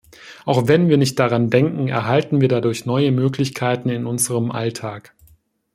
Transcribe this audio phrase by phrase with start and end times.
[0.45, 5.13] Auch wenn wir nicht daran denken, erhalten wir dadurch neue Möglichkeiten in unserem Alltag.